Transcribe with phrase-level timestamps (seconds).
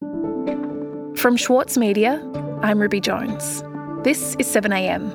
[0.00, 2.22] From Schwartz Media,
[2.60, 3.62] I'm Ruby Jones.
[4.04, 5.14] This is 7am.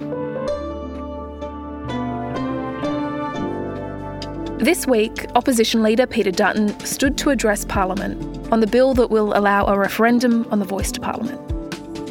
[4.57, 9.37] This week, opposition leader Peter Dutton stood to address Parliament on the bill that will
[9.37, 11.39] allow a referendum on the voice to Parliament.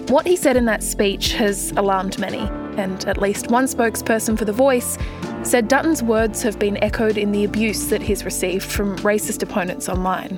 [0.09, 2.49] What he said in that speech has alarmed many,
[2.81, 4.97] and at least one spokesperson for The Voice
[5.43, 9.89] said Dutton's words have been echoed in the abuse that he's received from racist opponents
[9.89, 10.37] online.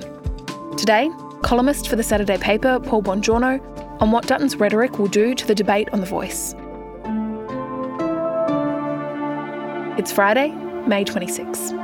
[0.75, 1.11] Today,
[1.43, 3.61] columnist for the Saturday paper, Paul Bongiorno,
[4.01, 6.55] on what Dutton's rhetoric will do to the debate on The Voice.
[9.99, 10.49] It's Friday,
[10.87, 11.82] May 26.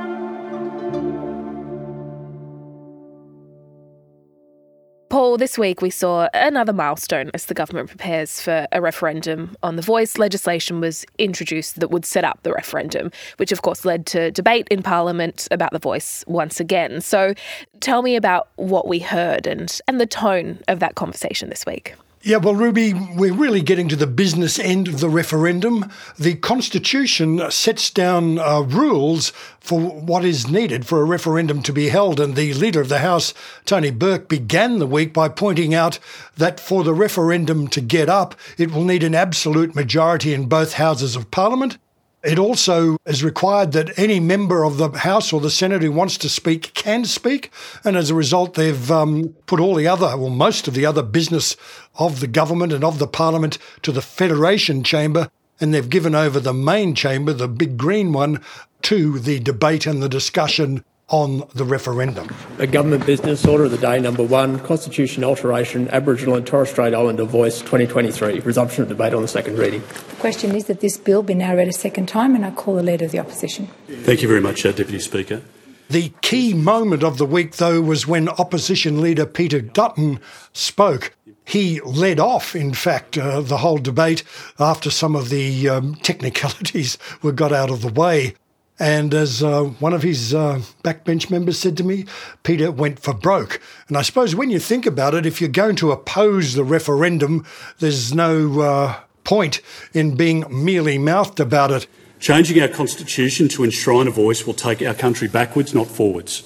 [5.30, 9.76] Paul, this week we saw another milestone as the government prepares for a referendum on
[9.76, 10.18] the voice.
[10.18, 14.66] Legislation was introduced that would set up the referendum, which of course led to debate
[14.72, 17.00] in Parliament about the voice once again.
[17.00, 17.34] So
[17.78, 21.94] tell me about what we heard and, and the tone of that conversation this week.
[22.22, 25.90] Yeah, well, Ruby, we're really getting to the business end of the referendum.
[26.18, 31.88] The Constitution sets down uh, rules for what is needed for a referendum to be
[31.88, 32.20] held.
[32.20, 33.32] And the Leader of the House,
[33.64, 35.98] Tony Burke, began the week by pointing out
[36.36, 40.74] that for the referendum to get up, it will need an absolute majority in both
[40.74, 41.78] Houses of Parliament.
[42.22, 46.18] It also is required that any member of the House or the Senate who wants
[46.18, 47.50] to speak can speak.
[47.82, 51.02] And as a result, they've um, put all the other, well, most of the other
[51.02, 51.56] business
[51.94, 55.30] of the government and of the Parliament to the Federation Chamber.
[55.60, 58.42] And they've given over the main chamber, the big green one,
[58.82, 62.34] to the debate and the discussion on the referendum.
[62.58, 66.94] A government business order of the day number one, Constitution alteration, Aboriginal and Torres Strait
[66.94, 69.80] Islander voice 2023, resumption of debate on the second reading.
[69.80, 72.76] The question is that this bill be now read a second time, and I call
[72.76, 73.68] the Leader of the Opposition.
[73.88, 75.42] Thank you very much, uh, Deputy Speaker.
[75.90, 80.20] The key moment of the week, though, was when Opposition Leader Peter Dutton
[80.52, 81.16] spoke.
[81.44, 84.22] He led off, in fact, uh, the whole debate
[84.60, 88.36] after some of the um, technicalities were got out of the way.
[88.80, 92.06] And as uh, one of his uh, backbench members said to me,
[92.42, 93.60] Peter went for broke.
[93.88, 97.44] And I suppose when you think about it, if you're going to oppose the referendum,
[97.78, 99.60] there's no uh, point
[99.92, 101.86] in being mealy mouthed about it.
[102.20, 106.42] Changing our constitution to enshrine a voice will take our country backwards, not forwards.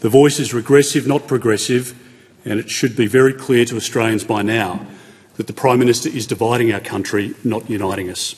[0.00, 1.94] The voice is regressive, not progressive,
[2.42, 4.86] and it should be very clear to Australians by now
[5.36, 8.34] that the Prime Minister is dividing our country, not uniting us.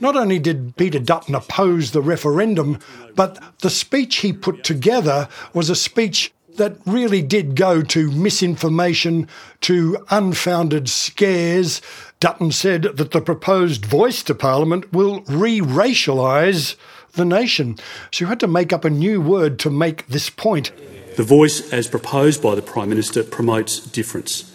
[0.00, 2.78] Not only did Peter Dutton oppose the referendum,
[3.14, 9.28] but the speech he put together was a speech that really did go to misinformation,
[9.60, 11.82] to unfounded scares.
[12.20, 16.76] Dutton said that the proposed voice to Parliament will re racialise
[17.12, 17.76] the nation.
[18.12, 20.72] So you had to make up a new word to make this point.
[21.16, 24.50] The voice, as proposed by the Prime Minister, promotes difference.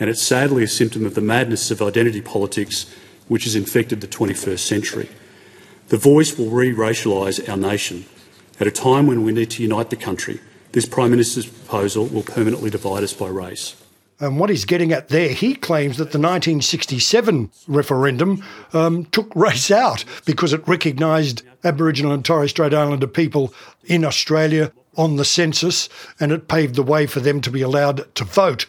[0.00, 2.86] And it's sadly a symptom of the madness of identity politics
[3.28, 5.08] which has infected the 21st century.
[5.88, 8.04] The voice will re racialise our nation.
[8.60, 10.40] At a time when we need to unite the country,
[10.72, 13.76] this Prime Minister's proposal will permanently divide us by race.
[14.20, 19.70] And what he's getting at there, he claims that the 1967 referendum um, took race
[19.70, 25.88] out because it recognised Aboriginal and Torres Strait Islander people in Australia on the census
[26.18, 28.66] and it paved the way for them to be allowed to vote.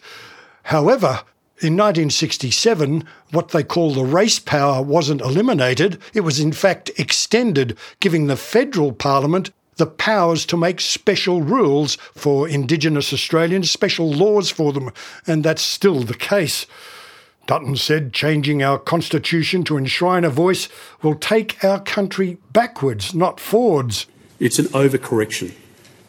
[0.64, 1.22] However,
[1.62, 5.98] in 1967, what they call the race power wasn't eliminated.
[6.14, 11.96] It was, in fact, extended, giving the federal parliament the powers to make special rules
[12.14, 14.90] for Indigenous Australians, special laws for them,
[15.26, 16.66] and that's still the case.
[17.46, 20.68] Dutton said changing our constitution to enshrine a voice
[21.02, 24.06] will take our country backwards, not forwards.
[24.38, 25.52] It's an overcorrection.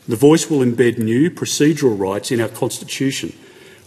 [0.08, 3.34] The voice will embed new procedural rights in our constitution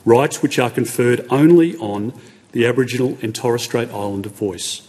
[0.04, 2.12] rights which are conferred only on
[2.53, 4.82] the Aboriginal and Torres Strait Islander voice.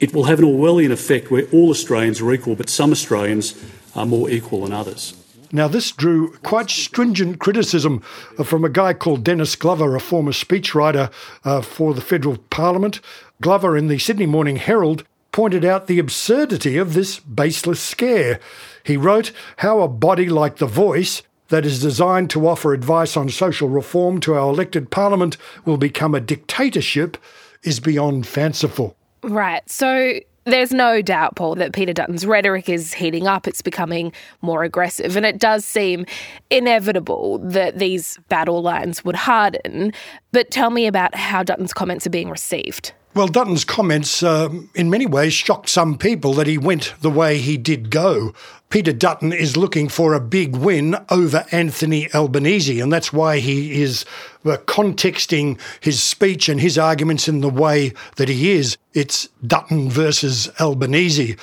[0.00, 3.54] It will have an Orwellian effect where all Australians are equal, but some Australians
[3.96, 5.14] are more equal than others.
[5.50, 8.00] Now, this drew quite stringent criticism
[8.44, 11.10] from a guy called Dennis Glover, a former speechwriter
[11.42, 13.00] uh, for the federal parliament.
[13.40, 18.40] Glover, in the Sydney Morning Herald, pointed out the absurdity of this baseless scare.
[18.84, 23.28] He wrote how a body like The Voice that is designed to offer advice on
[23.28, 27.16] social reform to our elected parliament will become a dictatorship
[27.62, 28.96] is beyond fanciful.
[29.22, 29.68] Right.
[29.68, 33.46] So there's no doubt, Paul, that Peter Dutton's rhetoric is heating up.
[33.46, 35.16] It's becoming more aggressive.
[35.16, 36.06] And it does seem
[36.50, 39.92] inevitable that these battle lines would harden.
[40.32, 42.92] But tell me about how Dutton's comments are being received.
[43.14, 47.38] Well, Dutton's comments, uh, in many ways, shocked some people that he went the way
[47.38, 48.32] he did go.
[48.68, 53.80] Peter Dutton is looking for a big win over Anthony Albanese, and that's why he
[53.80, 54.04] is
[54.44, 58.76] uh, contexting his speech and his arguments in the way that he is.
[58.92, 61.36] It's Dutton versus Albanese.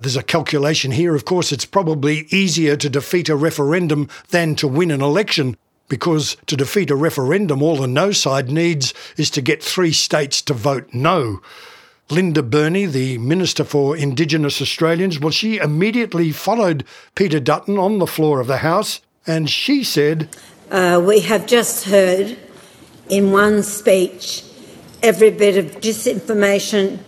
[0.00, 1.14] There's a calculation here.
[1.14, 5.56] Of course, it's probably easier to defeat a referendum than to win an election
[5.92, 10.40] because to defeat a referendum, all the no side needs is to get three states
[10.40, 11.42] to vote no.
[12.08, 18.06] Linda Burney, the Minister for Indigenous Australians, well, she immediately followed Peter Dutton on the
[18.06, 20.34] floor of the House and she said,
[20.70, 22.38] uh, We have just heard
[23.10, 24.44] in one speech
[25.02, 27.00] every bit of disinformation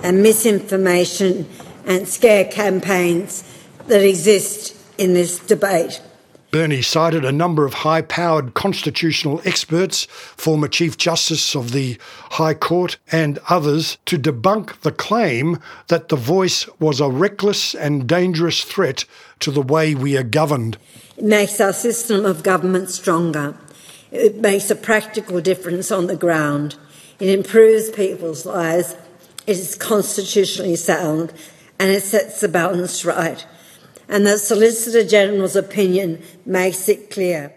[0.00, 1.48] and misinformation
[1.86, 3.42] and scare campaigns
[3.88, 6.00] that exist in this debate.
[6.50, 11.98] Burney cited a number of high powered constitutional experts, former Chief Justice of the
[12.30, 15.58] High Court, and others to debunk the claim
[15.88, 19.04] that the voice was a reckless and dangerous threat
[19.40, 20.78] to the way we are governed.
[21.18, 23.54] It makes our system of government stronger.
[24.10, 26.76] It makes a practical difference on the ground.
[27.20, 28.96] It improves people's lives.
[29.46, 31.34] It is constitutionally sound
[31.78, 33.44] and it sets the balance right
[34.08, 37.52] and the Solicitor General's opinion makes it clear.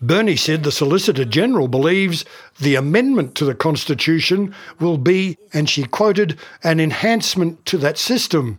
[0.00, 2.26] Burney said the Solicitor General believes
[2.60, 8.58] the amendment to the Constitution will be, and she quoted, an enhancement to that system.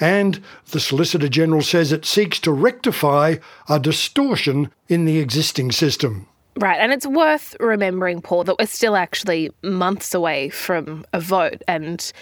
[0.00, 3.36] And the Solicitor General says it seeks to rectify
[3.68, 6.26] a distortion in the existing system.
[6.56, 11.62] Right, and it's worth remembering, Paul, that we're still actually months away from a vote,
[11.68, 12.12] and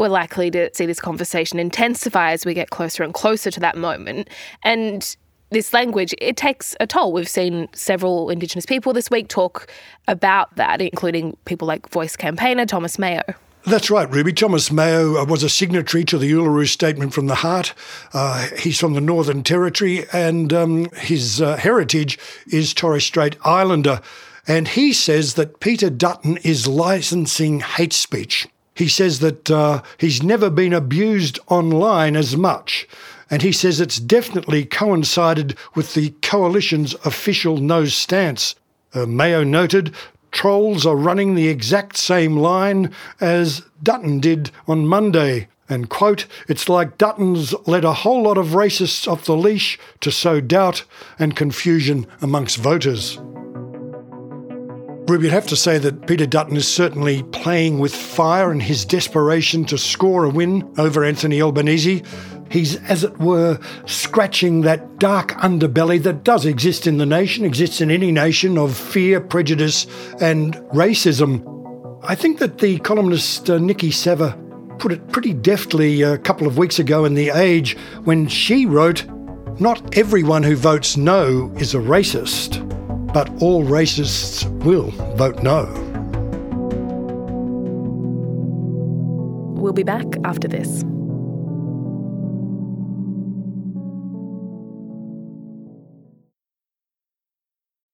[0.00, 3.76] we're likely to see this conversation intensify as we get closer and closer to that
[3.76, 4.28] moment.
[4.64, 5.14] And
[5.50, 7.12] this language, it takes a toll.
[7.12, 9.70] We've seen several Indigenous people this week talk
[10.08, 13.20] about that, including people like Voice campaigner Thomas Mayo.
[13.66, 14.32] That's right, Ruby.
[14.32, 17.74] Thomas Mayo uh, was a signatory to the Uluru Statement from the Heart.
[18.14, 24.00] Uh, he's from the Northern Territory, and um, his uh, heritage is Torres Strait Islander.
[24.48, 28.48] And he says that Peter Dutton is licensing hate speech.
[28.80, 32.88] He says that uh, he's never been abused online as much.
[33.28, 38.54] And he says it's definitely coincided with the coalition's official no stance.
[38.94, 39.94] Uh, Mayo noted
[40.32, 42.90] trolls are running the exact same line
[43.20, 45.48] as Dutton did on Monday.
[45.68, 50.10] And, quote, it's like Dutton's let a whole lot of racists off the leash to
[50.10, 50.84] sow doubt
[51.18, 53.18] and confusion amongst voters.
[55.10, 58.84] Ruby, you'd have to say that Peter Dutton is certainly playing with fire in his
[58.84, 62.04] desperation to score a win over Anthony Albanese.
[62.48, 67.80] He's, as it were, scratching that dark underbelly that does exist in the nation, exists
[67.80, 69.88] in any nation of fear, prejudice,
[70.20, 71.98] and racism.
[72.04, 74.38] I think that the columnist uh, Nikki Savva
[74.78, 79.04] put it pretty deftly a couple of weeks ago in The Age when she wrote,
[79.58, 82.64] Not everyone who votes no is a racist
[83.12, 85.64] but all racists will vote no.
[89.60, 90.84] We'll be back after this.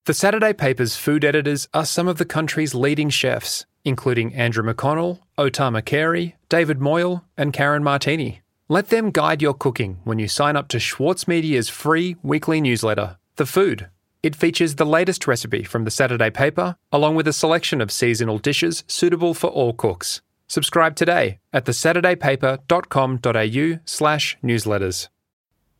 [0.06, 5.18] The Saturday paper's food editors are some of the country's leading chefs, including Andrew McConnell,
[5.36, 8.42] O Tama Carey, David Moyle, and Karen Martini.
[8.68, 13.18] Let them guide your cooking when you sign up to Schwartz Media's free weekly newsletter,
[13.34, 13.90] The Food,
[14.26, 18.38] it features the latest recipe from the Saturday paper, along with a selection of seasonal
[18.38, 20.20] dishes suitable for all cooks.
[20.48, 25.08] Subscribe today at thesaturdaypaper.com.au slash newsletters.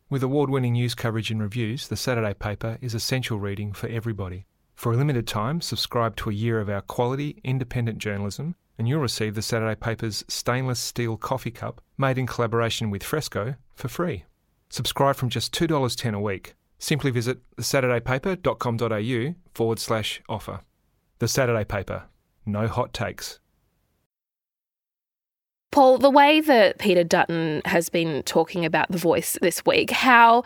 [0.09, 4.45] With award-winning news coverage and reviews, the Saturday paper is essential reading for everybody.
[4.75, 9.01] For a limited time, subscribe to a year of our quality, independent journalism, and you'll
[9.01, 14.23] receive the Saturday paper's stainless steel coffee cup made in collaboration with Fresco for free.
[14.69, 16.53] Subscribe from just $2.10 a week.
[16.79, 20.61] Simply visit thesaturdaypaper.com.au forward slash offer.
[21.19, 22.03] The Saturday Paper.
[22.45, 23.39] No hot takes.
[25.71, 30.43] Paul, the way that Peter Dutton has been talking about The Voice this week, how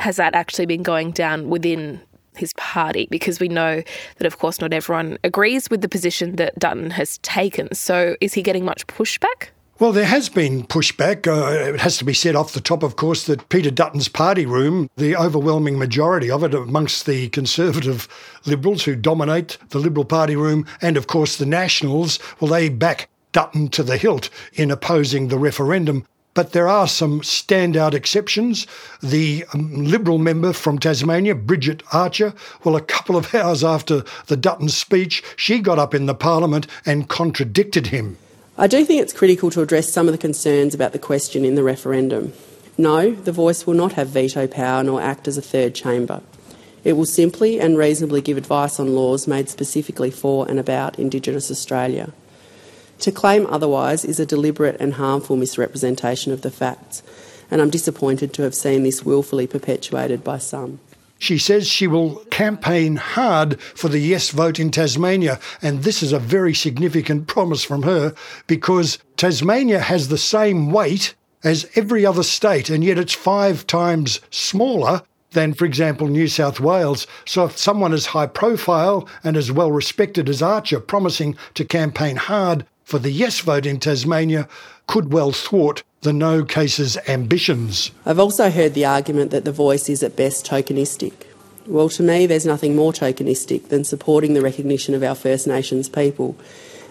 [0.00, 2.00] has that actually been going down within
[2.36, 3.06] his party?
[3.10, 3.82] Because we know
[4.16, 7.72] that, of course, not everyone agrees with the position that Dutton has taken.
[7.74, 9.50] So is he getting much pushback?
[9.80, 11.26] Well, there has been pushback.
[11.26, 14.46] Uh, it has to be said off the top, of course, that Peter Dutton's party
[14.46, 18.06] room, the overwhelming majority of it amongst the Conservative
[18.46, 23.08] Liberals who dominate the Liberal Party room, and of course the Nationals, well, they back
[23.32, 26.06] Dutton to the hilt in opposing the referendum.
[26.34, 28.68] But there are some standout exceptions.
[29.02, 34.36] The um, Liberal member from Tasmania, Bridget Archer, well, a couple of hours after the
[34.36, 38.18] Dutton speech, she got up in the Parliament and contradicted him.
[38.56, 41.56] I do think it's critical to address some of the concerns about the question in
[41.56, 42.32] the referendum.
[42.78, 46.22] No, the voice will not have veto power nor act as a third chamber.
[46.84, 51.50] It will simply and reasonably give advice on laws made specifically for and about Indigenous
[51.50, 52.12] Australia.
[53.00, 57.02] To claim otherwise is a deliberate and harmful misrepresentation of the facts,
[57.50, 60.78] and I'm disappointed to have seen this willfully perpetuated by some.
[61.18, 66.12] She says she will campaign hard for the yes vote in Tasmania, and this is
[66.12, 68.14] a very significant promise from her
[68.46, 74.20] because Tasmania has the same weight as every other state, and yet it's five times
[74.30, 75.02] smaller
[75.32, 77.06] than, for example, New South Wales.
[77.26, 82.16] So if someone as high profile and as well respected as Archer promising to campaign
[82.16, 84.48] hard for the yes vote in Tasmania
[84.86, 87.90] could well thwart the no cases ambitions.
[88.04, 91.14] I've also heard the argument that the voice is at best tokenistic.
[91.66, 95.88] Well, to me, there's nothing more tokenistic than supporting the recognition of our First Nations
[95.88, 96.36] people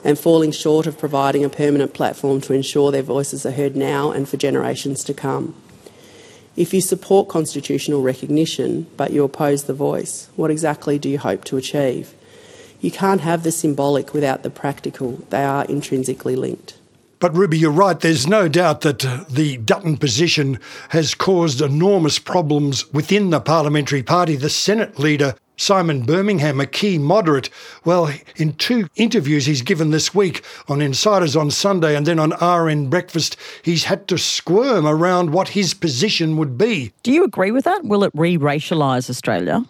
[0.04, 4.10] and falling short of providing a permanent platform to ensure their voices are heard now
[4.10, 5.54] and for generations to come.
[6.56, 11.44] If you support constitutional recognition but you oppose the voice, what exactly do you hope
[11.46, 12.16] to achieve?
[12.82, 16.80] You can't have the symbolic without the practical, they are intrinsically linked.
[17.24, 17.98] But Ruby, you're right.
[17.98, 24.04] There's no doubt that uh, the Dutton position has caused enormous problems within the parliamentary
[24.04, 24.36] party.
[24.36, 27.50] The Senate leader Simon Birmingham, a key moderate,
[27.86, 32.32] well, in two interviews he's given this week on Insiders on Sunday and then on
[32.32, 36.92] RN Breakfast, he's had to squirm around what his position would be.
[37.04, 37.86] Do you agree with that?
[37.86, 39.64] Will it re racialise Australia?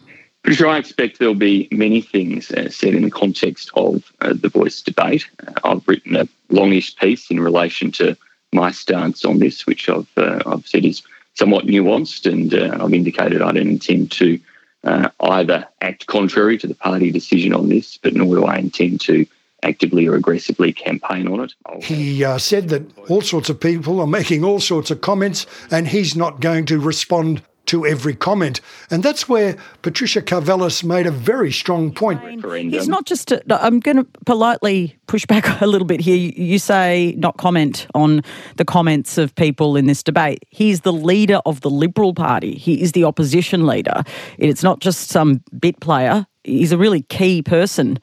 [0.44, 4.34] Pretty sure I expect there'll be many things uh, said in the context of uh,
[4.34, 5.26] the voice debate.
[5.48, 8.18] Uh, I've written a longish piece in relation to
[8.52, 11.02] my stance on this, which I've, uh, I've said is
[11.36, 14.38] somewhat nuanced, and uh, I've indicated I don't intend to
[14.84, 19.00] uh, either act contrary to the party decision on this, but nor do I intend
[19.02, 19.26] to
[19.64, 21.54] actively or aggressively campaign on it.
[21.82, 25.88] He uh, said that all sorts of people are making all sorts of comments, and
[25.88, 28.60] he's not going to respond to every comment.
[28.91, 32.22] And that's where Patricia Karvelas made a very strong point.
[32.53, 36.15] He's not just, i am going to politely push back a little bit here.
[36.15, 38.22] You say not comment on
[38.58, 40.43] the comments of people in this debate.
[40.50, 44.03] He's the leader of the Liberal Party, he is the opposition leader.
[44.38, 48.00] It's not just some bit player, he's a really key person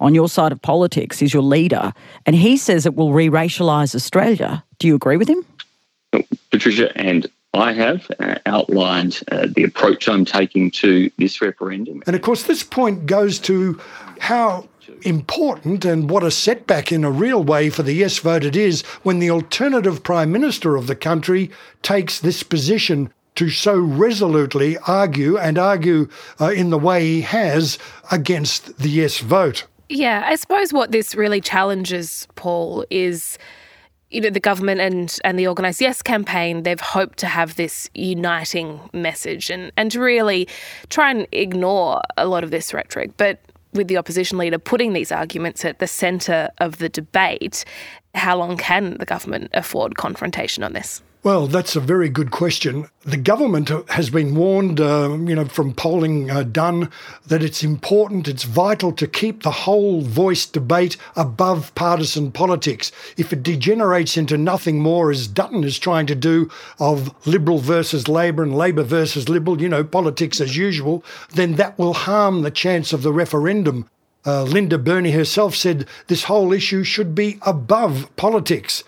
[0.00, 1.92] on your side of politics, he's your leader.
[2.26, 4.64] And he says it will re racialise Australia.
[4.78, 5.44] Do you agree with him?
[6.50, 12.02] Patricia, and I have uh, outlined uh, the approach I'm taking to this referendum.
[12.06, 13.80] And of course, this point goes to
[14.18, 14.68] how
[15.02, 18.82] important and what a setback in a real way for the yes vote it is
[19.02, 21.50] when the alternative Prime Minister of the country
[21.82, 26.08] takes this position to so resolutely argue and argue
[26.40, 27.78] uh, in the way he has
[28.10, 29.64] against the yes vote.
[29.88, 33.38] Yeah, I suppose what this really challenges, Paul, is
[34.14, 37.90] you know, the government and, and the Organise Yes campaign, they've hoped to have this
[37.94, 40.46] uniting message and, and to really
[40.88, 43.10] try and ignore a lot of this rhetoric.
[43.16, 43.40] But
[43.72, 47.64] with the opposition leader putting these arguments at the centre of the debate,
[48.14, 51.02] how long can the government afford confrontation on this?
[51.24, 52.86] Well, that's a very good question.
[53.06, 56.90] The government has been warned, uh, you know, from polling uh, done,
[57.26, 62.92] that it's important, it's vital to keep the whole voice debate above partisan politics.
[63.16, 68.06] If it degenerates into nothing more, as Dutton is trying to do, of Liberal versus
[68.06, 72.50] Labor and Labor versus Liberal, you know, politics as usual, then that will harm the
[72.50, 73.88] chance of the referendum.
[74.26, 78.84] Uh, Linda Burney herself said this whole issue should be above politics.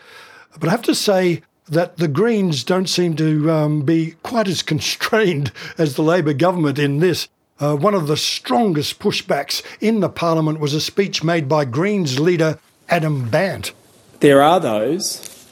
[0.61, 4.63] But I have to say, that the Greens don't seem to um, be quite as
[4.73, 7.29] constrained as the Labor government in this.
[7.59, 12.21] Uh, one of the strongest pushbacks in the parliament was a speech made by Greens
[12.21, 12.59] leader
[12.89, 13.73] Adam Bandt.
[14.21, 15.47] There are those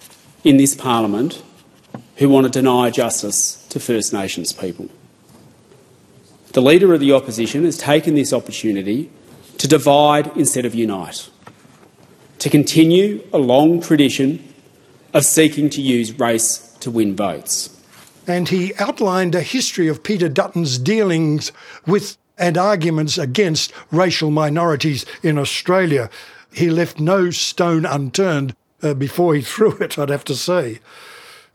[0.45, 1.43] in this parliament
[2.17, 4.89] who want to deny justice to First Nations people.
[6.53, 9.11] The leader of the opposition has taken this opportunity
[9.59, 11.29] to divide instead of unite,
[12.39, 14.54] to continue a long tradition
[15.15, 17.71] of seeking to use race to win votes.
[18.27, 21.53] And he outlined a history of Peter Dutton's dealings
[21.87, 26.11] with and arguments against racial minorities in Australia.
[26.53, 30.81] He left no stone unturned uh, before he threw it, I'd have to say.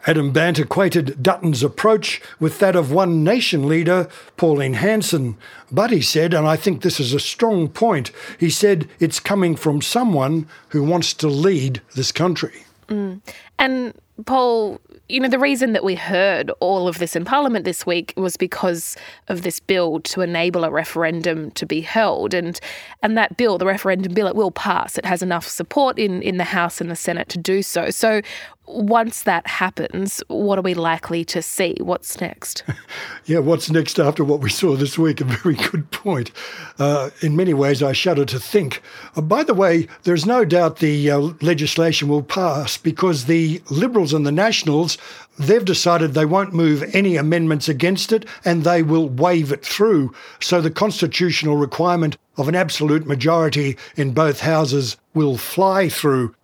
[0.08, 5.38] Adam Bandt equated Dutton's approach with that of One Nation leader Pauline Hanson.
[5.70, 9.58] But he said, and I think this is a strong point, he said it's coming
[9.58, 12.64] from someone who wants to lead this country.
[12.90, 13.22] Mm.
[13.58, 13.94] And
[14.26, 18.14] Paul, you know, the reason that we heard all of this in Parliament this week
[18.18, 22.34] was because of this bill to enable a referendum to be held.
[22.34, 22.60] And
[23.02, 24.98] and that bill, the referendum bill, it will pass.
[24.98, 27.90] It has enough support in, in the House and the Senate to do so.
[27.90, 28.22] So
[28.70, 31.76] once that happens, what are we likely to see?
[31.82, 32.64] What's next?
[33.26, 35.22] yeah, what's next after what we saw this week?
[35.22, 36.32] A very good point.
[36.78, 38.82] Uh, in many ways, I shudder to think.
[39.16, 44.14] Uh, by the way, there's no doubt the uh, legislation will pass because the Liberals
[44.14, 44.98] and the Nationals,
[45.40, 50.14] they've decided they won't move any amendments against it and they will wave it through.
[50.40, 56.36] So the constitutional requirement of an absolute majority in both houses will fly through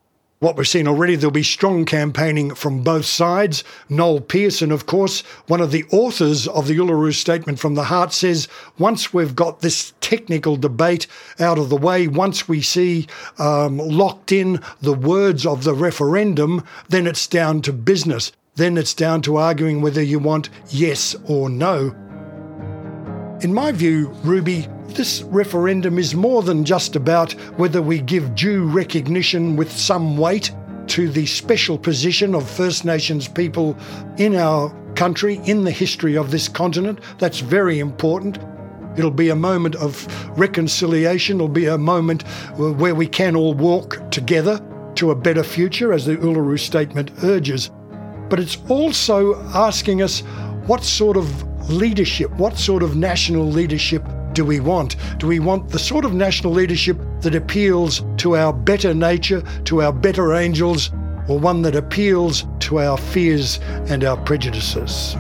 [0.46, 3.64] what we're seeing already, there'll be strong campaigning from both sides.
[3.90, 8.14] Noel Pearson, of course, one of the authors of the Uluru Statement from the Heart,
[8.14, 8.48] says
[8.78, 11.08] once we've got this technical debate
[11.40, 13.08] out of the way, once we see
[13.40, 18.32] um, locked in the words of the referendum, then it's down to business.
[18.54, 22.05] Then it's down to arguing whether you want yes or no.
[23.46, 28.64] In my view, Ruby, this referendum is more than just about whether we give due
[28.64, 30.52] recognition with some weight
[30.88, 33.78] to the special position of First Nations people
[34.18, 36.98] in our country, in the history of this continent.
[37.20, 38.40] That's very important.
[38.98, 40.08] It'll be a moment of
[40.40, 44.60] reconciliation, it'll be a moment uh, where we can all walk together
[44.96, 47.70] to a better future, as the Uluru Statement urges.
[48.28, 50.22] But it's also asking us
[50.66, 54.03] what sort of leadership, what sort of national leadership
[54.34, 54.95] do we want?
[55.17, 59.81] Do we want the sort of national leadership that appeals to our better nature, to
[59.81, 60.91] our better angels,
[61.27, 65.15] or one that appeals to our fears and our prejudices?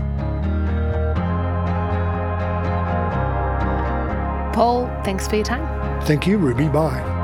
[4.53, 6.01] Paul, thanks for your time.
[6.03, 6.67] Thank you, Ruby.
[6.67, 7.14] Bye.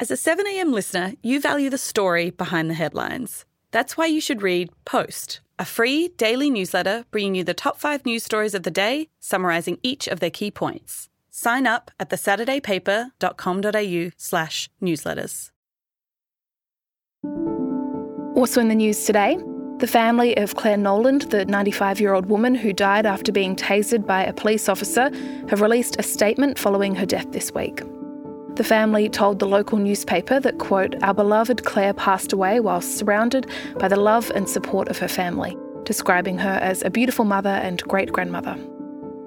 [0.00, 3.44] As a 7am listener, you value the story behind the headlines.
[3.72, 8.06] That's why you should read Post, a free daily newsletter bringing you the top five
[8.06, 11.08] news stories of the day, summarising each of their key points.
[11.30, 15.50] Sign up at thesaturdaypaper.com.au slash newsletters.
[18.36, 19.36] Also in the news today,
[19.78, 24.06] the family of Clare Nowland, the 95 year old woman who died after being tasered
[24.06, 25.10] by a police officer,
[25.48, 27.82] have released a statement following her death this week.
[28.58, 33.48] The family told the local newspaper that, quote, our beloved Clare passed away while surrounded
[33.78, 37.80] by the love and support of her family, describing her as a beautiful mother and
[37.84, 38.58] great grandmother.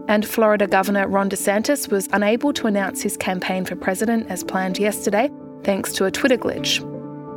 [0.09, 4.77] And Florida Governor Ron DeSantis was unable to announce his campaign for president as planned
[4.77, 5.29] yesterday,
[5.63, 6.85] thanks to a Twitter glitch.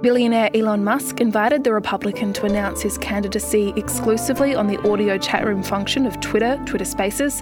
[0.02, 5.46] Billionaire Elon Musk invited the Republican to announce his candidacy exclusively on the audio chat
[5.46, 7.40] room function of Twitter, Twitter Spaces,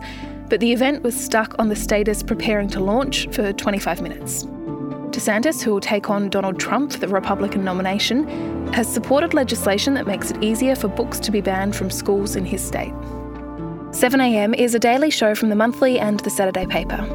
[0.49, 4.45] but the event was stuck on the status preparing to launch for 25 minutes.
[5.13, 8.27] DeSantis, who will take on Donald Trump for the Republican nomination,
[8.73, 12.47] has supported legislation that makes it easier for books to be banned from schools in
[12.47, 12.93] his state.
[13.91, 17.07] 7am is a daily show from the monthly and the Saturday paper.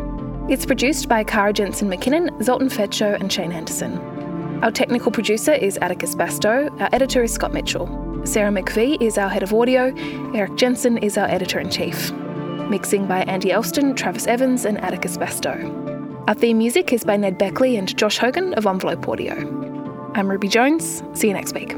[0.48, 3.98] It's produced by Kara Jensen McKinnon, Zoltan Fecso, and Shane Anderson.
[4.63, 7.88] Our technical producer is Atticus Bastow, our editor is Scott Mitchell.
[8.26, 9.94] Sarah McVeigh is our head of audio,
[10.36, 12.12] Erik Jensen is our editor in chief.
[12.69, 16.25] Mixing by Andy Elston, Travis Evans, and Atticus Bastow.
[16.27, 19.36] Our theme music is by Ned Beckley and Josh Hogan of Envelope Audio.
[20.15, 21.01] I'm Ruby Jones.
[21.13, 21.73] See you next week.